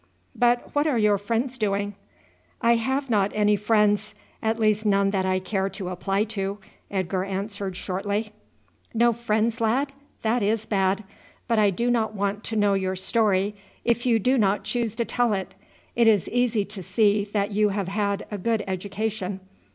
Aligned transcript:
"But 0.35 0.73
what 0.73 0.87
are 0.87 0.97
your 0.97 1.19
friends 1.19 1.59
doing?" 1.59 1.93
"I 2.59 2.73
have 2.73 3.07
not 3.07 3.31
any 3.35 3.55
friends; 3.55 4.15
at 4.41 4.57
least 4.59 4.83
none 4.83 5.11
that 5.11 5.27
I 5.27 5.37
care 5.37 5.69
to 5.69 5.89
apply 5.89 6.23
to," 6.23 6.57
Edgar 6.89 7.23
answered 7.23 7.75
shortly. 7.77 8.31
"No 8.95 9.13
friends, 9.13 9.61
lad? 9.61 9.93
That 10.23 10.41
is 10.41 10.65
bad. 10.65 11.03
But 11.47 11.59
I 11.59 11.69
do 11.69 11.91
not 11.91 12.15
want 12.15 12.43
to 12.45 12.55
know 12.55 12.73
your 12.73 12.95
story 12.95 13.53
if 13.85 14.07
you 14.07 14.17
do 14.17 14.39
not 14.39 14.63
choose 14.63 14.95
to 14.95 15.05
tell 15.05 15.33
it. 15.33 15.53
It 15.95 16.07
is 16.07 16.27
easy 16.29 16.65
to 16.65 16.81
see 16.81 17.23
that 17.25 17.51
you 17.51 17.69
have 17.69 17.89
had 17.89 18.25
a 18.31 18.39
good 18.39 18.63
education. 18.65 19.39